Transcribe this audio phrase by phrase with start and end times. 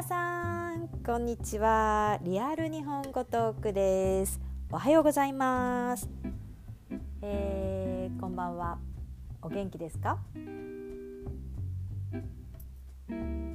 [0.00, 2.18] 皆さんこんにちは。
[2.22, 4.40] リアル日本語トークです。
[4.72, 6.08] おはようございます、
[7.20, 8.78] えー、こんばんは。
[9.42, 10.18] お元気ですか、
[13.10, 13.10] え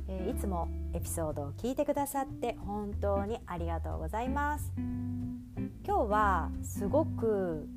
[0.07, 4.71] ー、いつもエピソードを聞いてくださって本当にありがとうございます。
[4.77, 7.67] 今日はすごく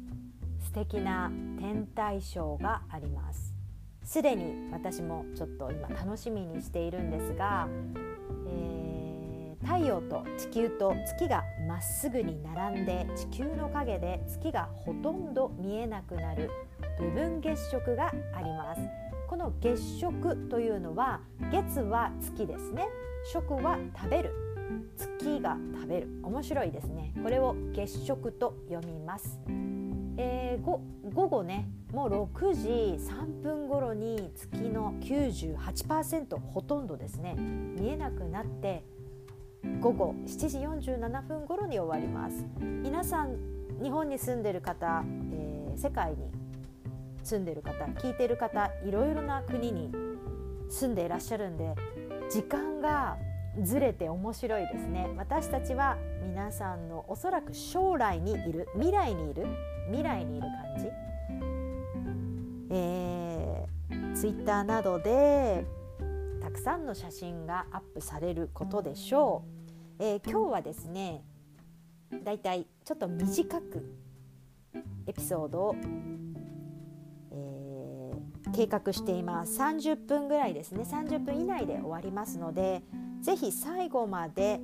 [0.62, 3.54] 素敵な天体ショーがあります。
[4.04, 7.66] すでに私もちょっと今楽しみにしているんですが、
[9.68, 16.50] 太陽と地球と月がまっすぐに並んで地球の影で月がほとんど見えなくなる
[16.98, 18.80] 部分月食があります。
[19.28, 21.20] この月食というのは
[21.52, 22.88] 月は月ですね。
[23.30, 24.32] 食は食べる。
[24.96, 26.08] 月が食べる。
[26.22, 27.12] 面白いですね。
[27.22, 29.38] これを月食と読みます。
[30.16, 32.68] えー、午後ねもう6時
[33.04, 38.82] 3分頃に月の98%ほとんどですね見えなくなって
[39.80, 42.44] 午後7時47分頃に終わります。
[42.60, 43.36] 皆さん
[43.82, 46.30] 日本に住んでる方、えー、世界に
[47.22, 49.92] 住んでる方聞いてる方いろいろな国に
[50.68, 51.74] 住んでいらっしゃるんで
[52.30, 53.16] 時間が
[53.62, 55.08] ずれて面白いですね。
[55.16, 59.46] 私たちは皆さんのおそらく将来にいる未来にいる
[59.86, 60.88] 未来にいる感じ、
[62.70, 65.64] えー、ツイッターなどで
[66.58, 69.44] くさんの写真がアップされることでしょ
[70.00, 71.22] う、えー、今日はですね
[72.24, 73.94] だいたいちょっと短く
[75.06, 75.76] エピソードを、
[77.30, 79.60] えー、計画しています。
[79.60, 80.82] 30分ぐらいですね。
[80.82, 82.82] 30分以内で終わりますので
[83.22, 84.60] ぜひ最後まで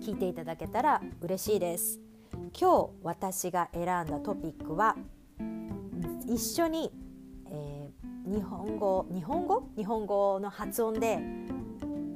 [0.00, 2.00] 聞いていただけたら嬉しいです。
[2.58, 4.96] 今日私が選んだトピックは
[6.26, 7.05] 一緒に、えー、
[8.26, 9.68] 日本語日本語？
[9.76, 11.20] 日本語の発音で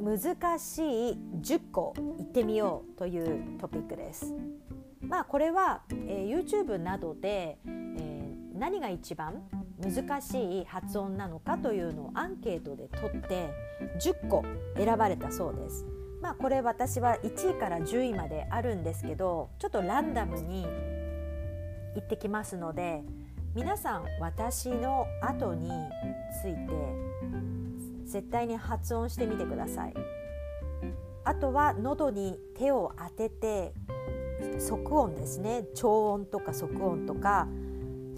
[0.00, 4.34] 難しい10個言ってみようというトピックです。
[5.06, 9.40] まあこれは、えー、YouTube などで、えー、何が一番
[9.80, 13.48] 難しい発音なのかというのをアンケートで取って
[14.00, 14.44] 10個
[14.76, 15.86] 選ばれたそうです。
[16.20, 20.66] まあこれ私は1位から10位まであるんですけどちょっとランダムに
[21.94, 23.04] 行ってきますので
[23.52, 25.68] 皆さん私の後に
[26.40, 26.72] ついて
[28.04, 29.94] 絶対に発音してみてください。
[31.24, 33.74] あとは喉に手を当てて
[34.58, 37.46] 即音ですね超音とか即音とか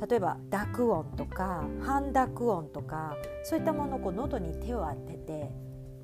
[0.09, 5.51] 例えば濁音とか半濁音とかそういったものをこう喉に手を当てて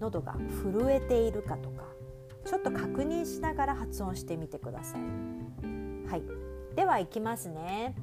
[0.01, 1.85] 喉が震えているかとか
[2.45, 5.01] ちょっと確認しながら発音してみてください。
[6.11, 6.23] はい、
[6.75, 7.95] ではいきますね。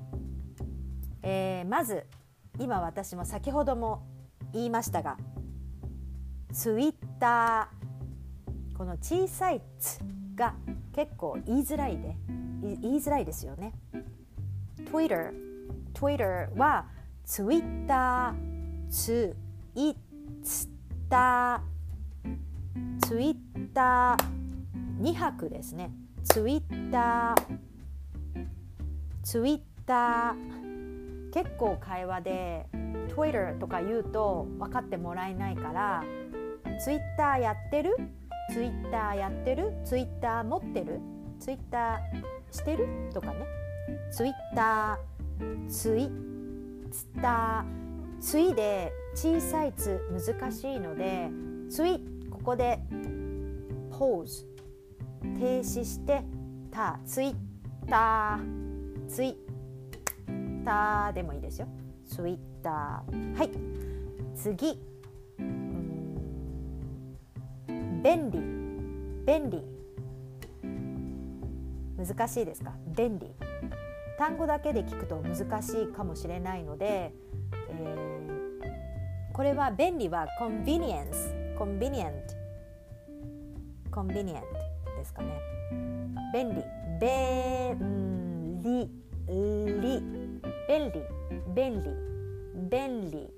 [1.28, 2.06] えー、まず
[2.60, 4.04] 今私も先ほども
[4.54, 5.18] 言いましたが
[6.54, 10.00] ツイッターこの小さい「つ」
[10.36, 10.54] が
[10.94, 12.16] 結構言いづらいで
[12.62, 13.74] 言いづらいですよね。
[14.90, 15.34] Twitter
[15.94, 16.86] Twitter は
[17.26, 19.36] ツイッターツ
[19.74, 19.96] イッ
[21.10, 23.36] ターツイッ
[23.74, 25.92] ター2泊ですね
[26.24, 28.48] ツイッター
[29.24, 30.65] ツイッター
[31.36, 32.66] 結構会話で
[33.14, 36.04] Twitter とか言うと分かってもらえないから
[36.82, 37.98] Twitter やってる
[38.54, 41.02] ？Twitter やってる？Twitter 持ってる
[41.40, 42.00] ？Twitter
[42.52, 42.88] してる？
[43.14, 43.46] とかね。
[44.12, 44.98] Twitter
[45.68, 46.10] ツイ
[46.90, 47.66] ツタ
[48.22, 50.00] ツイで小さい「つ」
[50.40, 51.30] 難しいので
[51.70, 52.00] 「ツイ」
[52.32, 52.80] ここで
[53.92, 54.48] 「ポーズ」
[55.38, 56.24] 停止して
[56.72, 57.36] 「た」「ツイッ
[57.90, 59.45] ター」「ツイッター」
[61.14, 61.68] でもいいですよ。
[62.08, 63.38] ツイッター。
[63.38, 63.50] はい。
[64.36, 64.82] 次。
[68.04, 68.40] 便利。
[69.26, 69.64] 便利。
[71.98, 72.74] 難しいですか？
[72.96, 73.32] 便利。
[74.18, 77.14] 単語だけで聞くと難しいかもしれないので、
[77.70, 82.12] えー、これは便利は convenience convenient
[83.92, 84.42] convenient
[84.98, 85.40] ですかね。
[86.34, 86.64] 便利。
[87.00, 89.05] 便利。
[90.68, 91.02] 便利
[91.54, 91.90] 便利
[92.70, 93.30] 便利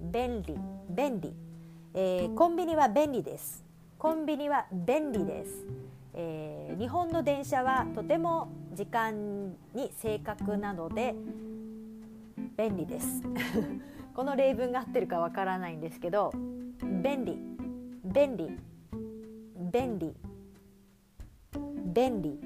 [0.00, 0.58] 便利
[0.90, 1.32] 便利、
[1.94, 3.64] えー、コンビニは便利です。
[3.98, 5.64] コンビニは便利です、
[6.12, 11.14] えー、日本の電車はとても時間に正確なので
[12.58, 13.22] 便利です。
[14.14, 16.34] この例文が合ってるかわからないんですけど
[17.02, 17.38] 便利
[18.04, 18.50] 便利
[19.72, 20.14] 便利
[21.94, 22.38] 便利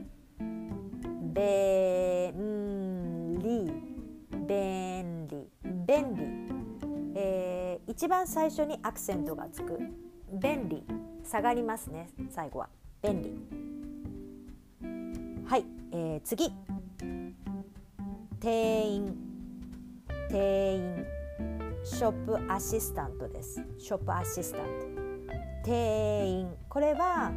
[1.34, 2.32] 便
[3.42, 3.87] 利
[4.48, 5.46] 便利。
[5.86, 6.22] 便利、
[7.14, 9.78] えー、一番最初にアクセントがつく。
[10.32, 10.82] 便利。
[11.22, 12.70] 下がりますね最後は。
[13.02, 13.30] 便利。
[15.46, 16.50] はい、えー、次。
[18.40, 19.16] 店員。
[20.30, 21.06] 店員。
[21.84, 23.62] shop assistant です。
[23.78, 24.70] shop assistant。
[25.64, 26.48] 店員。
[26.70, 27.32] これは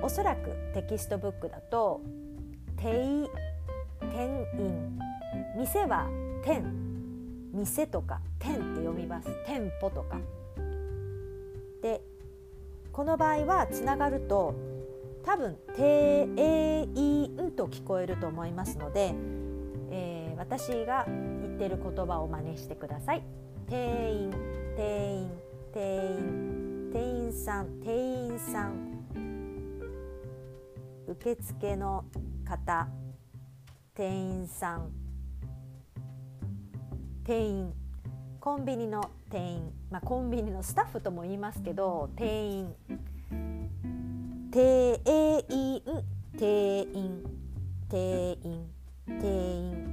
[0.00, 2.00] おそらくテキストブックだと
[2.76, 3.28] 店員。
[4.12, 4.98] 店員。
[5.56, 6.08] 店は
[6.42, 6.64] 店。
[7.52, 9.28] 店とか店って読みます。
[9.46, 10.18] 店舗とか。
[11.82, 12.00] で
[12.92, 14.54] この場合はつながると
[15.24, 16.28] 多分「店
[16.94, 19.14] 員」と聞こえると思いますので、
[19.90, 23.22] えー、私が言ってる言葉を真似してください。
[23.68, 24.30] 店員
[24.76, 25.30] 店員
[25.72, 28.92] 店員店員さん店員さん。
[31.08, 32.04] 受付の
[32.44, 32.88] 方
[33.94, 35.01] 店員さん。
[37.24, 37.72] 店員
[38.40, 42.74] コンビニの店員、まあ、コンビニのスタッフとも言いますけど店員
[44.50, 45.00] 店
[45.48, 45.82] 員
[46.36, 47.24] 店員
[47.88, 48.66] 店員
[49.06, 49.92] 店員。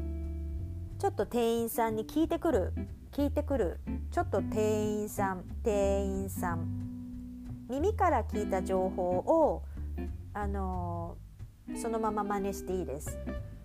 [0.98, 2.74] ちょっと店員さんに聞いてくる
[3.12, 3.80] 聞いてくる。
[4.12, 6.68] ちょっと店員さん店員さん。
[7.70, 9.64] 耳から聞いた情報を
[10.34, 11.18] あの
[11.76, 13.18] そのまま真似していいです。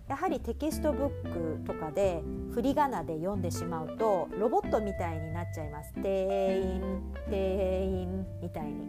[0.07, 2.21] やはりテキストブックとかで
[2.53, 5.93] 振り仮名で読んでしまうとロボットみたいになっちゃいます。
[5.95, 6.81] 店員
[7.29, 8.85] 店員みたいに。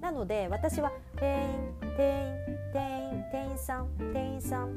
[0.00, 1.50] なので私は店員
[1.96, 2.34] 店員
[2.72, 4.70] 店員店員さん店員さん。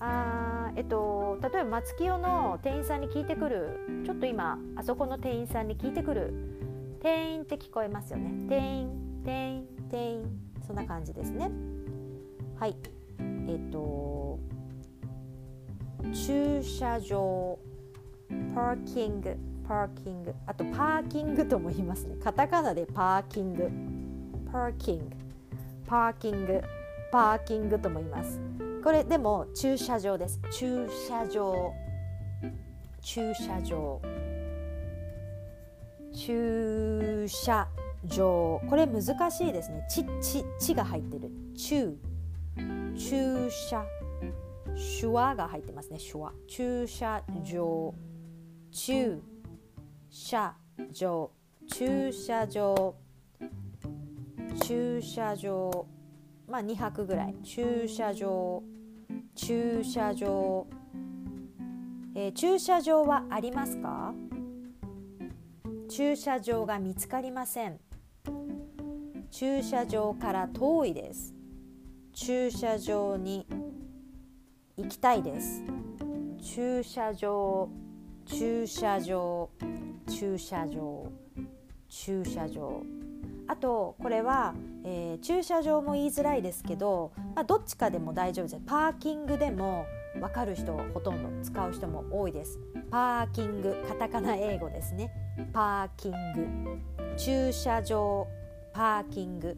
[0.00, 3.80] あえっと例えば松清の店員さんに聞いてくる。
[4.04, 6.34] ちょっと今あそこの店員さんに聞いてくる。
[7.00, 8.32] 店員って聞こえますよね。
[8.48, 10.40] 店員店員店員。
[10.66, 11.50] そんな感じですね。
[12.58, 12.76] はい。
[13.48, 14.07] えっと
[16.12, 17.58] 駐車場
[18.54, 19.36] parking
[19.68, 20.34] parking。
[20.46, 22.16] あとパーキングとも言いますね。
[22.22, 23.70] カタカナでパーキング。
[24.50, 25.04] パーキング。
[25.86, 26.62] パーキング。
[27.12, 28.40] パーキングとも言います。
[28.82, 30.40] これでも駐車場です。
[30.50, 31.72] 駐車場。
[33.02, 34.00] 駐車場。
[36.14, 37.68] 駐車
[38.06, 38.62] 場。
[38.70, 39.86] これ難しいですね。
[39.90, 41.30] ちちちが入ってる。
[41.54, 41.94] 駐。
[42.96, 43.84] 駐車。
[44.76, 45.98] 手話が入ってますね。
[45.98, 46.32] 手話。
[46.46, 47.94] 駐車場。
[48.70, 49.22] 駐
[50.10, 50.56] 車
[50.90, 51.30] 場。
[51.68, 52.94] 駐車場。
[54.62, 55.86] 駐車場。
[56.46, 57.34] まあ2泊ぐらい。
[57.42, 58.62] 駐車場。
[59.34, 60.66] 駐車場、
[62.16, 64.12] えー、駐車場はありますか？
[65.88, 67.78] 駐車場が見つかりません。
[69.30, 71.36] 駐車場から遠いです。
[72.12, 73.46] 駐車場に
[74.78, 75.60] 行きたいです。
[76.40, 77.68] 駐車場
[78.24, 79.50] 駐車場
[80.08, 81.12] 駐車場
[81.88, 82.82] 駐車場。
[83.48, 84.54] あとこれは、
[84.84, 88.60] えー、駐車場も言いづらいですけど、まあ、どっちかでも大丈夫です。
[88.64, 89.84] パーキングでも
[90.14, 92.60] 分かる人ほとんど使う人も多いです。
[92.88, 95.10] パーキングカタカナ英語ですね。
[95.52, 96.46] パーキング。
[97.16, 98.28] 駐車場
[98.72, 99.56] パーキング。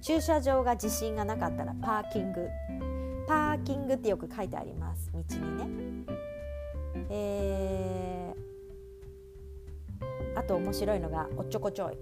[0.00, 2.48] 駐車場が自信がなかったらパーキング。
[3.26, 5.10] パーキングってよく書いてあります。
[5.12, 6.04] 道にね、
[7.10, 11.98] えー、あと面白いのがおっちょこちょい。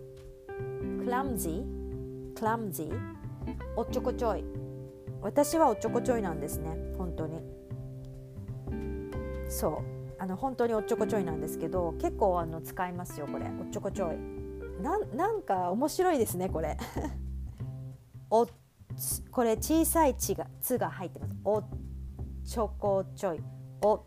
[1.04, 2.98] クラムジークラムジー
[3.76, 4.44] おっちょこちょい。
[5.22, 6.76] 私はおっちょこちょいなんですね。
[6.98, 7.40] 本当に。
[9.48, 9.94] そう。
[10.18, 13.46] あの本当におっちょこちょいなんですけど結構あの使いますよこれ。
[13.46, 14.16] おっちょこちょい。
[14.82, 16.76] なんか面白いですねこれ。
[18.30, 18.46] お
[19.30, 21.34] これ小さい「ち」が「つ」が入ってます。
[21.44, 21.62] お
[22.44, 23.40] ちょこちょい。
[23.82, 24.04] お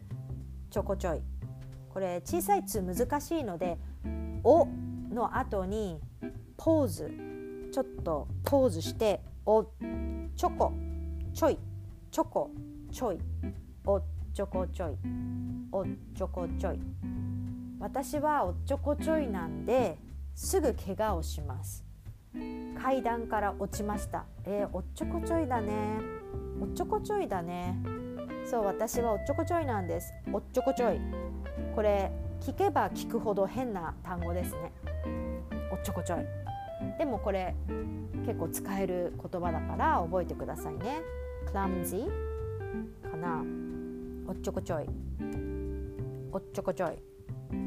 [0.70, 1.22] ちょこちょい。
[1.90, 3.78] これ小さい「つ」難しいので
[4.44, 4.68] 「お」
[5.12, 6.00] の後に
[6.56, 7.12] ポーズ。
[7.72, 9.64] ちょっとポーズしてお
[10.36, 10.72] ちょこ
[11.34, 11.60] ちょい。
[12.10, 12.50] ちょこ
[12.92, 13.20] ちょい。
[13.86, 14.02] お
[14.34, 14.98] ちょこちょい。
[15.72, 16.80] おちょこちょい。
[17.80, 20.00] 私はおっちょこちょいなんで
[20.34, 21.87] すぐ怪我をします。
[22.82, 24.26] 階段から落ちました。
[24.46, 25.74] えー、おっちょこちょいだね。
[26.62, 27.78] おっちょこちょいだね。
[28.46, 30.14] そう私はおっちょこちょいなんです。
[30.32, 31.00] おっちょこちょい。
[31.76, 34.72] これ聞けば聞くほど変な単語ですね。
[35.72, 36.20] おっちょこちょい。
[36.98, 37.56] でもこれ
[38.26, 41.02] 結構使える言葉だから覚えてくださいね。
[41.52, 42.08] clumsy
[43.10, 43.44] かな。
[44.28, 44.86] おっちょこちょい。
[46.32, 46.90] おっちょこちょい。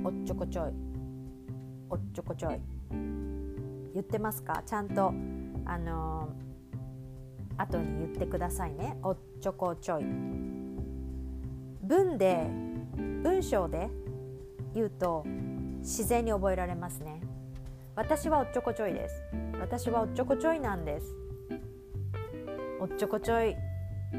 [0.04, 0.72] おっちょこちょい。
[1.90, 2.60] おっちょこちょい。
[3.94, 4.62] 言ってますか？
[4.66, 5.12] ちゃんと
[5.64, 8.96] あのー、後に言ってくださいね。
[9.02, 10.04] おっちょこちょい。
[11.82, 12.46] 文で
[13.22, 13.90] 文章で
[14.74, 15.24] 言うと
[15.80, 17.20] 自然に覚えられますね。
[17.96, 19.22] 私はおっちょこちょいです。
[19.60, 21.14] 私はおっちょこちょいなんです。
[22.80, 23.56] おっちょこちょい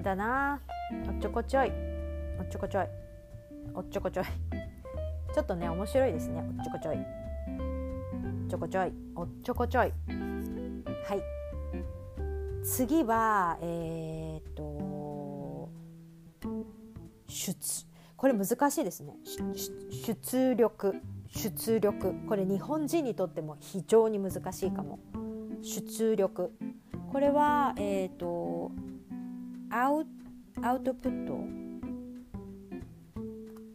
[0.04, 0.62] だな。
[1.08, 1.72] おっちょこちょい。
[2.40, 2.88] おっちょこちょい。
[3.74, 4.25] おっちょこちょい。
[5.34, 6.44] ちょっとね面白いですね。
[6.58, 6.98] おっちょこちょい。
[8.51, 8.91] ちょこちょい。
[9.15, 9.86] おっちょこちょい。
[9.86, 9.91] は
[11.15, 11.24] い。
[12.65, 15.70] 次はえー、っと
[17.29, 17.88] 出。
[18.17, 19.15] これ難しいですね。
[19.89, 20.96] 出力。
[21.29, 22.13] 出力。
[22.27, 25.00] これ日本人にとっても非常に難しいかも。
[25.62, 26.51] 出力。
[27.10, 28.74] これはえっ、と
[29.70, 30.05] アウ
[30.62, 31.38] アウトプット。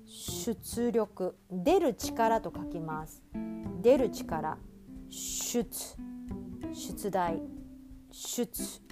[0.04, 1.34] 出力。
[1.50, 3.22] 出る力と書きます。
[3.80, 4.58] 出る力
[5.10, 5.66] 出
[6.72, 7.40] 出題
[8.10, 8.48] 出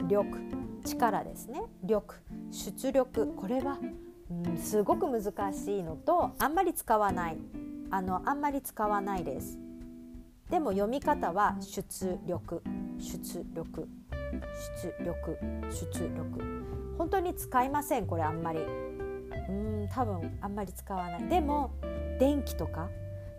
[0.06, 0.38] 力
[0.85, 1.62] 力ですね。
[1.83, 2.16] 力
[2.50, 3.33] 出力。
[3.35, 3.78] これは、
[4.30, 7.38] うん、すごく難しいのとあんまり使わない。
[7.90, 9.59] あのあんまり使わないです。
[10.50, 12.62] でも読み方は出力
[12.99, 13.88] 出力
[14.80, 15.38] 出力
[15.71, 16.64] 出力。
[16.99, 18.61] 本当に使いませんこれあんまり。
[19.49, 21.28] うん多分あんまり使わない。
[21.28, 21.71] でも
[22.18, 22.88] 電気とか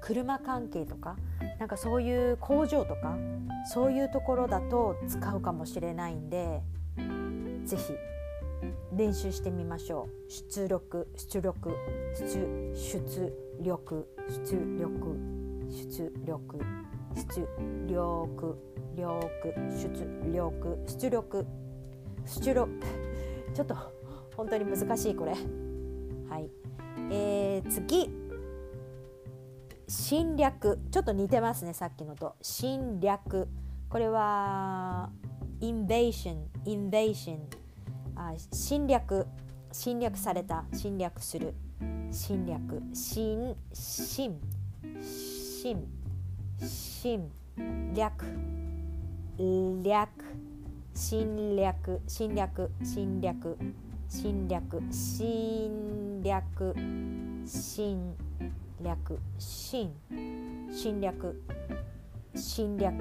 [0.05, 1.17] 車関係とか
[1.59, 3.17] なんかそういう工場とか
[3.73, 6.61] そういうところだと使うかもしれないんで
[7.65, 7.93] 是非
[8.95, 10.31] 練習してみましょう。
[10.31, 11.71] 出力出力
[12.15, 15.17] 出出力出力
[15.69, 16.59] 出力
[17.15, 17.47] 出
[17.87, 18.57] 力
[18.95, 19.25] 力
[19.71, 19.89] 出
[20.31, 21.45] 力出力
[22.25, 22.69] 出力。
[23.55, 23.75] ちょっと
[24.37, 25.31] 本当に難しいこれ。
[26.29, 26.49] はい。
[27.11, 28.09] えー、次
[29.87, 30.79] 侵略。
[30.91, 32.35] ちょっと似てますねさっきのと。
[32.41, 33.47] 侵略。
[33.89, 35.09] これは
[35.61, 37.39] インベーションインベーション
[38.15, 39.27] あ侵略。
[39.71, 40.65] 侵略された。
[40.73, 41.53] 侵略する。
[42.11, 42.81] 侵略。
[42.93, 44.39] 侵侵
[45.01, 45.85] 侵
[46.59, 47.29] 侵
[47.93, 48.25] 略。
[49.83, 50.09] 略。
[50.93, 52.01] 侵略。
[52.07, 52.71] 侵略。
[52.83, 53.57] 侵略。
[54.07, 54.81] 侵略。
[54.89, 56.73] 侵略。
[57.45, 58.24] 侵略。
[58.81, 59.91] 略侵
[60.71, 61.41] 侵略。
[62.35, 62.93] 侵略。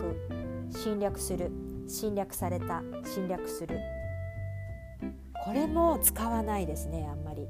[0.70, 1.50] 侵略する。
[1.88, 2.82] 侵略された。
[3.04, 3.78] 侵略する。
[5.44, 7.46] これも使わないですねあんまり。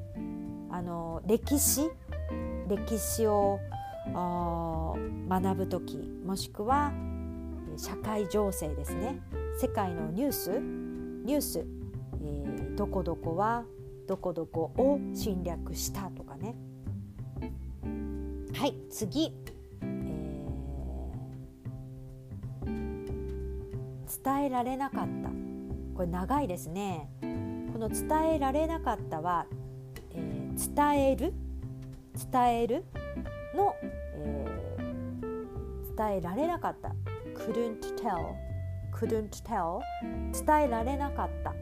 [0.71, 1.91] あの歴史？
[2.69, 3.61] 歴史を
[5.29, 6.93] 学ぶ時もしくは
[7.77, 9.21] 社会情勢ですね。
[9.61, 10.51] 世界のニュース？
[10.51, 13.65] ニュース、えー、どこどこは
[14.09, 16.57] どこどこを侵略したとかね。
[18.65, 19.31] はい次、
[19.83, 25.29] えー、伝えられなかった。
[25.95, 27.11] これ長いですね。
[27.75, 29.45] この伝えられなかったは、
[30.15, 31.35] えー、伝える？
[32.33, 32.87] 伝える？
[33.55, 36.89] の、えー、伝えられなかった。
[37.35, 38.35] couldn't tell
[38.95, 39.81] couldn't tell
[40.33, 41.53] 伝えられなかった。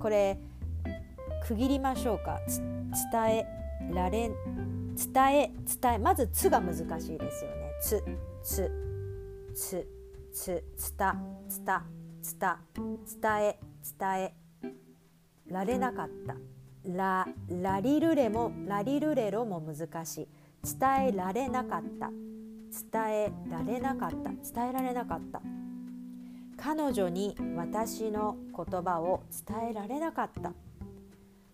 [0.00, 0.36] これ
[1.46, 2.40] 区切りましょうか。
[3.12, 3.46] 伝え
[3.94, 4.32] られ
[4.96, 8.02] 伝え伝えまず「つ」が難しいですよね「つ」
[8.42, 8.70] 「つ」
[9.52, 9.86] 「つ」
[10.32, 11.16] 「つ」「つた」
[11.48, 11.84] 「つた」
[12.22, 12.58] 「つた」
[13.20, 13.60] 伝え
[13.98, 14.46] 伝え。
[15.48, 16.36] られなかった。
[16.84, 20.28] ララリルレもラリルレロも難しい。
[20.78, 22.10] 伝えられなかった。
[22.92, 24.16] 伝えられなかった。
[24.30, 25.40] 伝えられなかった。
[26.56, 30.52] 彼女に私の言葉を伝えられなかった。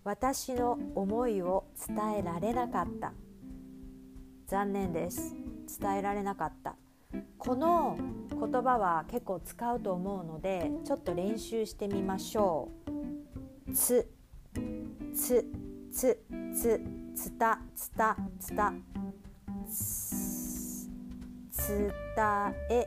[0.04, 3.12] 私の思いを伝えられなかった。
[4.52, 5.34] 残念です。
[5.80, 6.76] 伝えられなかった。
[7.38, 7.96] この
[8.28, 12.68] 言葉は結構使うと思うのでちょっと練習してみましょ
[13.66, 13.72] う。
[13.72, 14.06] つ
[15.14, 15.46] つ
[15.90, 16.22] つ
[16.54, 16.82] つ
[17.16, 18.74] つたつたつた。
[21.50, 22.86] つたえ。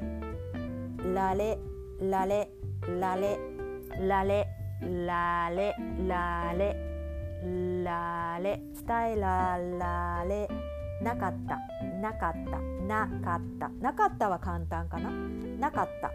[1.16, 1.58] られ
[2.00, 2.48] られ
[3.00, 3.40] られ
[4.08, 4.48] られ
[4.84, 5.76] られ
[6.08, 6.76] られ
[7.84, 8.62] られ。
[8.88, 9.58] 伝えら
[10.30, 10.65] れ。
[11.06, 11.60] なかった。
[12.02, 12.60] なかった。
[12.60, 13.70] なかった。
[13.70, 15.12] なかったは簡単かな？
[15.60, 16.12] なかった。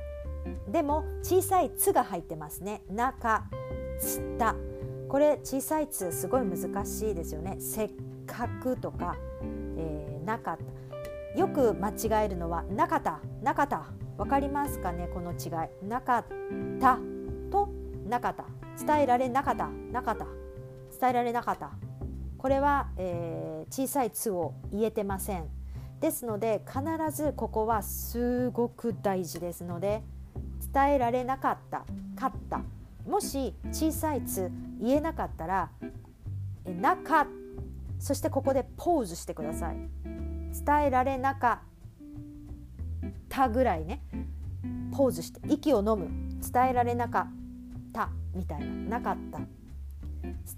[0.69, 2.83] でも小さい「つ」が入ってますね。
[2.91, 4.57] なかった。
[5.09, 7.57] これ小さい「つ」すごい難しいですよね。
[7.61, 7.93] せっ
[8.27, 9.15] かくとか、
[9.77, 11.39] えー、なかった。
[11.39, 13.21] よく間違えるのはなかった。
[13.43, 13.85] なかった。
[14.19, 15.09] わかりますかね？
[15.15, 15.89] この違い。
[15.89, 16.25] なかっ
[16.81, 16.99] た。
[17.53, 17.69] と
[18.09, 18.45] なかった。
[18.85, 19.69] 伝えられなかった。
[19.69, 20.27] なかった。
[21.01, 21.71] 伝えられなかった。
[22.37, 25.49] これは、えー、小さい「つ」を言えてません。
[26.01, 26.83] ですので必
[27.15, 30.03] ずここはすごく大事ですので
[30.73, 31.85] 伝えられなかった
[32.17, 32.63] かった。
[33.07, 34.51] もし小さい「つ」
[34.81, 35.71] 言えなかったら
[36.65, 37.27] 「えなか」
[37.99, 39.77] そしてここでポーズしてください。
[40.65, 44.03] 伝えられなかったたぐらいね
[44.93, 46.09] ポーズして息を飲む。
[46.53, 48.99] 伝えられなかったみたいな。
[48.99, 49.41] なかった。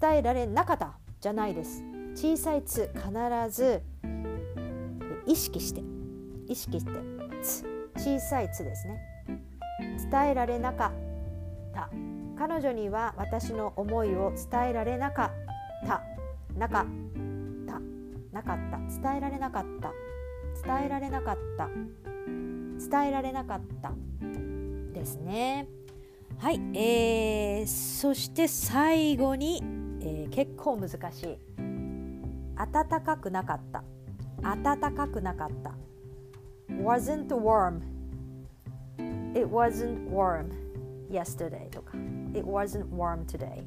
[0.01, 1.83] 伝えられなかったじゃないです。
[2.15, 3.11] 小さい「つ」必
[3.51, 3.83] ず
[5.27, 5.83] 意識して
[6.47, 6.93] 意識して
[7.43, 7.65] 「つ」
[7.97, 9.13] 小さい「つ」ですね。
[10.11, 11.91] 伝えられなかった。
[12.37, 15.33] 彼女には私の思いを伝えられなか
[15.85, 16.03] った。
[16.57, 16.87] なかっ
[17.67, 17.81] た。
[18.33, 18.79] なかった。
[19.01, 19.93] 伝えられなかった。
[20.65, 21.69] 伝えられなかった。
[21.69, 23.93] 伝えられなかった。
[24.93, 25.69] ですね。
[26.39, 29.63] はい、えー、そして最後に、
[30.01, 31.52] えー、結構難しい。
[32.57, 33.85] 暖かくなかった
[34.43, 35.75] 暖かくなかった
[36.83, 37.81] wasn't warm
[39.35, 40.51] it wasn't warm
[41.11, 41.97] yesterday とか
[42.35, 43.65] it wasn't warm today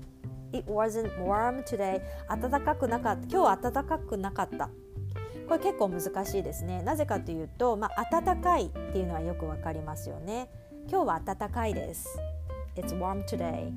[0.51, 4.69] it wasn't warm today 暖かくなかった今日は暖かくなかった
[5.47, 10.49] これ結構難しいですねなぜかというと、まあ、暖かいっていうのはよくわかりますよね
[10.89, 12.19] 今日は暖かいです
[12.75, 13.71] It's warm today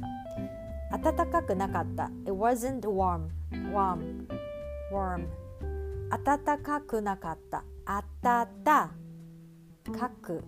[0.90, 3.28] 暖かくなかった It wasn't warm
[3.72, 4.38] warm
[4.92, 5.26] warm.
[6.11, 7.64] 暖かくなかった。
[7.85, 8.90] あたた
[9.92, 10.45] かく。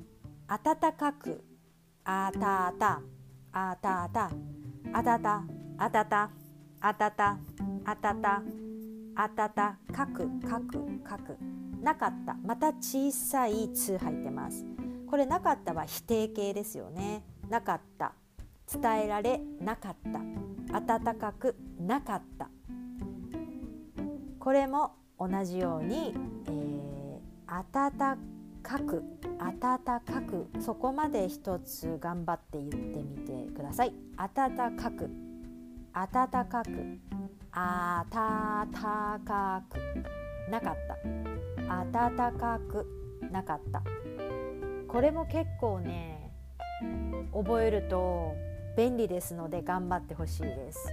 [0.49, 1.44] 暖かく。
[2.04, 3.02] あたた
[3.52, 4.30] あたた
[4.92, 5.42] あたた
[5.78, 6.30] あたた
[6.80, 7.38] あたた
[7.85, 8.42] あたた
[9.14, 10.28] あたたかく。
[10.40, 11.00] かく。
[11.04, 11.37] かく。
[11.82, 12.35] なかった。
[12.42, 14.64] また小さい「つ」入ってます。
[15.06, 17.23] これなかったは否定形ですよね。
[17.49, 18.14] なかった。
[18.73, 19.97] 伝えられなかっ
[20.70, 20.80] た。
[20.80, 22.49] 暖かくなかった。
[24.40, 26.14] これも同じように、
[26.47, 28.18] えー、暖
[28.62, 29.02] かく
[29.38, 33.92] 暖かくそこまで一つ頑張って言ってみてください。
[34.16, 35.11] 暖かく
[35.92, 36.99] 暖かく
[37.52, 41.85] あたたかくなかった。
[41.92, 42.87] 暖かく
[43.30, 43.82] なかった。
[44.88, 46.32] これも結構ね
[47.35, 48.35] 覚えると
[48.76, 50.88] 便利ですので頑張ってほしいです。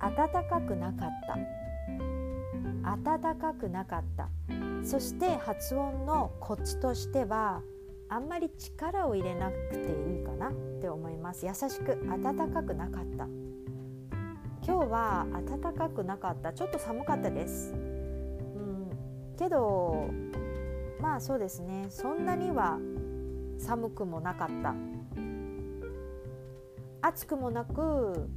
[0.00, 1.38] 暖かくなかった。
[2.82, 4.28] 暖かくなかった。
[4.82, 7.62] そして発音のコツとしては
[8.08, 9.76] あんまり力を入れなくて
[10.10, 11.46] いいかなって思います。
[11.46, 13.26] 優しく暖かくなかった。
[14.62, 16.52] 今日は暖かくなかった。
[16.52, 18.90] ちょっと寒かったです、うん、
[19.36, 20.10] けど
[21.00, 21.86] まあそうですね。
[21.90, 22.78] そんなには
[23.58, 24.74] 寒くもなかった。
[27.02, 28.28] 暑くもなく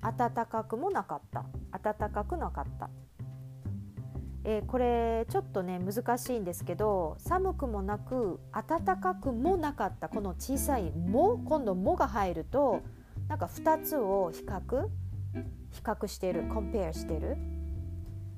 [0.00, 1.44] 暖かくもなかった。
[1.82, 2.90] 暖かくなかった、
[4.44, 12.82] えー、これちょっとね難しいんですけど寒くもなく暖かくもなかったこの小さい「も」今度「も」が入ると
[13.28, 14.88] なんか2つを比較
[15.70, 17.36] 比較してるコンペアしてる。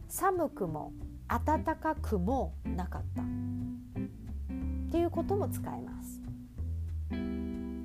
[0.09, 0.93] 寒くも
[1.27, 3.23] 暖かくもなかった。
[3.23, 3.25] っ
[4.93, 6.21] ていうことも使えます。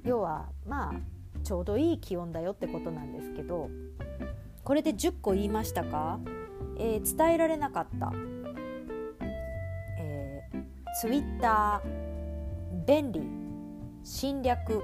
[0.03, 0.93] 要はまあ
[1.43, 3.69] ちょうどいい気温だよってことなんですけど
[4.63, 6.19] これで10個言いましたか、
[6.79, 8.11] えー、伝えられなかった、
[9.99, 10.63] えー、
[11.01, 13.21] ツイッター便利
[14.03, 14.81] 侵略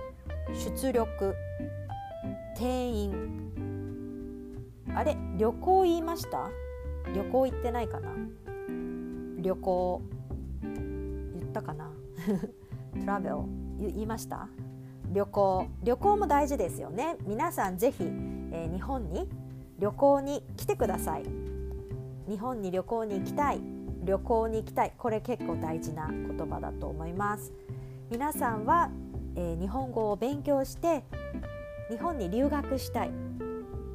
[0.54, 1.34] 出力
[2.58, 3.14] 店員。
[4.94, 6.50] あれ旅行言いました？
[7.14, 8.10] 旅行行ってないかな？
[9.42, 10.02] 旅行
[10.54, 11.92] 言ったかな？
[13.00, 13.36] トラベル
[13.80, 14.48] 言いました？
[15.12, 15.68] 旅行。
[15.84, 17.18] 旅行も大事ですよね。
[17.26, 19.28] 皆さんぜひ、えー、日本に
[19.80, 21.24] 旅行に来てください。
[22.28, 23.60] 日本に旅行に行きたい
[24.04, 27.52] 旅行に行きたいこれ結構大事な言葉だと思います。
[28.10, 28.92] 皆さんは、
[29.36, 31.04] えー、日本語を勉強して
[31.90, 33.12] 日本に留学したい。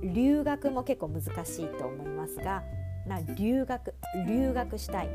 [0.02, 2.62] 留学も結構難しいと思いますが
[3.06, 3.94] な留学
[4.26, 5.08] 留学したい。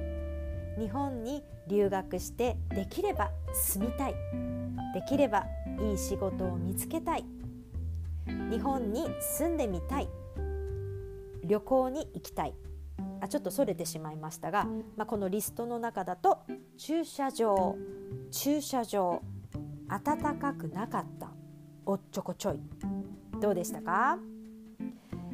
[0.78, 4.16] 日本に留学してできれば住みたい。
[4.94, 5.46] できれば
[5.82, 7.26] いい仕事を見つけたい。
[8.50, 10.08] 日本に住んでみたい。
[11.44, 12.54] 旅行に行きたい。
[13.22, 16.40] あちょっとそれてしまいましたが、まあ、このリストの中だと
[16.78, 17.76] 駐車場
[18.32, 19.22] 駐車場
[19.88, 21.30] 暖かくなかった
[21.86, 22.60] おっちょこちょい
[23.40, 24.18] どうでしたか？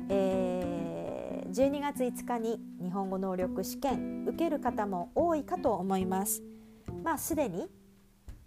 [0.10, 6.44] えー、12月5日に日本語能力試験受ける方も多いかと思います。
[7.04, 7.68] まあすでに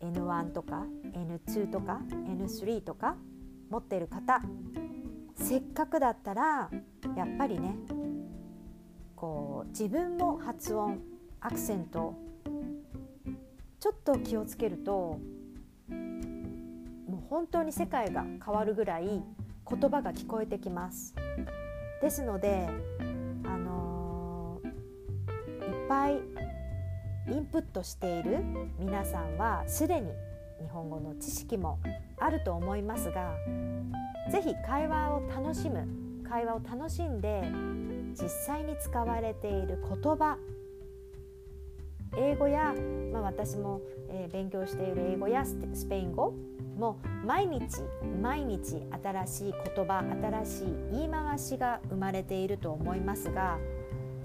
[0.01, 3.17] N1 とか N2 とか N3 とか
[3.71, 4.43] 持ってる方
[5.37, 6.71] せっかくだったら
[7.17, 7.75] やっぱりね
[9.25, 11.01] こう自分も発音
[11.41, 12.15] アクセント
[13.81, 15.19] ちょっと気をつけると
[15.89, 21.15] もう本当に世界が変わるぐらい言葉が聞こえてきます。
[22.03, 22.69] ですので、
[23.47, 26.21] あのー、いっぱい
[27.33, 28.41] インプットしている
[28.79, 30.11] 皆さんはすでに
[30.61, 31.79] 日本語の知識も
[32.19, 33.33] あると思いますが
[34.31, 35.89] 是非会話を楽しむ
[36.29, 37.43] 会話を楽しんで
[38.15, 40.39] 実際に使われている言葉。
[42.17, 42.73] 英語や、
[43.13, 46.33] まあ、私も、えー、勉強している英語やスペイン語
[46.79, 47.83] も毎日
[48.23, 53.59] 毎日新しい言葉新しい言い回しが生まれていると思いますが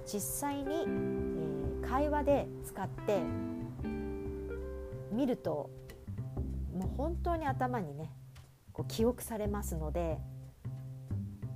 [0.06, 3.22] 実際に、えー、会話で使って
[5.12, 5.72] 見ると
[6.72, 8.12] もう本当に頭にね
[8.72, 10.20] こう記憶されますので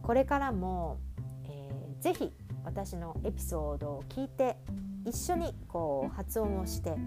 [0.03, 0.99] これからも、
[2.03, 2.33] ぜひ
[2.65, 4.57] 私のエピソードを聞いて
[5.05, 6.97] 一緒にこう発音をして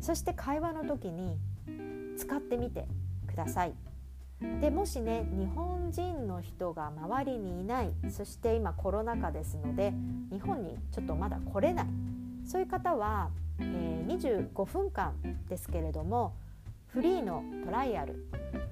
[0.00, 1.36] そして会話の時に
[2.16, 2.88] 使ってみて
[3.28, 3.74] ください。
[4.62, 9.92] でもしね日本人の人が周りにいないそして今コロナ禍ですので
[10.30, 11.86] 日本にちょっとまだ来れない
[12.44, 15.14] そういう方は、えー、25分間
[15.48, 16.34] ですけれども
[16.88, 18.26] フリーのトライアル、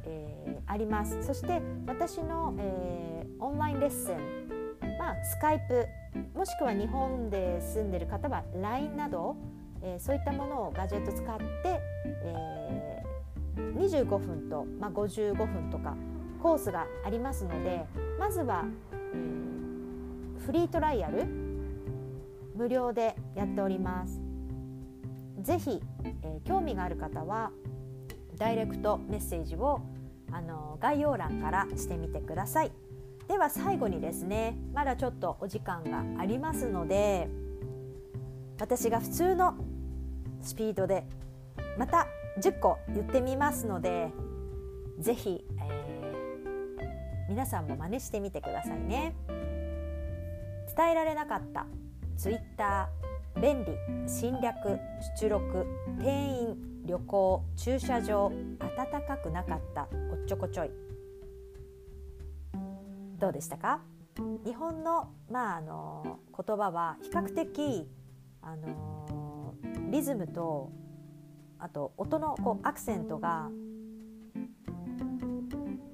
[0.04, 4.41] えー、ありますそして私の、えー、オンラインレッスン、
[5.02, 5.88] まあ、スカイプ
[6.32, 9.34] もしくは日本で住んでる方は LINE など、
[9.82, 15.96] えー、そういったものをガジェット使って、えー、25分と、まあ、55分とか
[16.40, 17.84] コースがありますので
[18.20, 21.24] まずは、えー、フリートライアル
[22.54, 24.20] 無料でやっております。
[25.40, 27.50] ぜひ、えー、興味がある方は
[28.36, 29.80] ダイレクトメッセージを
[30.30, 32.81] あの概要欄からしてみてください。
[33.28, 37.28] では最後にですねまだちょっとお時間がありますので
[38.60, 39.54] 私が普通の
[40.40, 41.04] スピードで
[41.78, 42.06] また
[42.40, 44.10] 10個言ってみますので
[44.98, 49.14] 是非、えー、皆さんも真似してみてくださいね。
[50.74, 51.66] 伝えられなかった
[52.16, 53.72] ツイッター便利
[54.06, 54.54] 侵略
[55.18, 55.66] 出力
[56.00, 56.56] 店員
[56.86, 60.70] 旅行駐車場暖かくなかったおっちょこちょい
[63.22, 63.78] どうでしたか？
[64.44, 67.88] 日本の,、まあ、あの言葉は比較的
[68.42, 69.54] あの
[69.92, 70.72] リズムと
[71.60, 73.48] あと音のこうアクセントが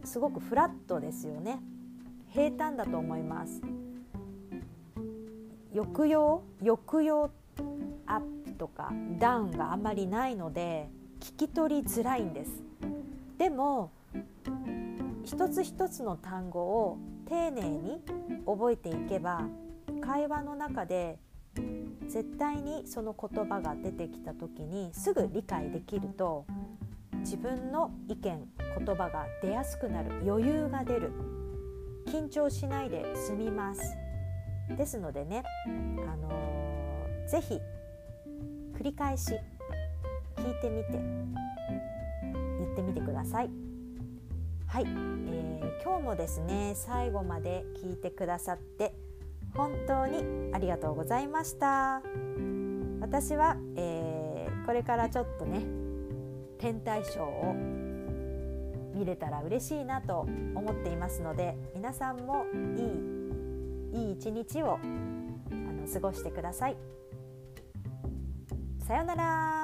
[0.05, 1.61] すごくフラットですよね。
[2.31, 3.61] 平坦だと思います。
[5.75, 6.41] 抑揚？
[6.61, 7.31] 抑揚
[8.07, 10.89] アップとかダウンがあんまりないので
[11.21, 12.63] 聞き取りづらいんです。
[13.37, 13.91] でも
[15.25, 18.01] 一つ一つの単語を丁寧に
[18.47, 19.43] 覚えていけば
[20.01, 21.19] 会話の中で
[22.09, 26.47] 絶対にその言葉が出てきた時にすぐ理解できると
[27.19, 31.13] 自分の意見言葉が出やすくなる余裕が出る
[32.07, 33.97] 緊張しないで済みます
[34.77, 37.61] ですのでね、あのー、ぜひ
[38.79, 39.33] 繰り返し
[40.37, 40.93] 聞いてみて
[42.59, 43.68] 言ってみてください。
[44.69, 48.93] はい、えー、今日もですね最後まで聞いてくださって
[49.55, 52.03] 本当にありがとうございました。
[53.01, 55.63] 私は、えー、これからちょっとね
[56.59, 57.55] 天体ショーを
[58.95, 62.45] 見れたら嬉しいなと思っていますので皆さんも
[62.77, 64.87] いいいい一日をあ
[65.55, 66.77] の過ごしてください。
[68.87, 69.58] さようなら